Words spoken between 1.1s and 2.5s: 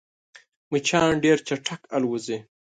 ډېر چټک الوزي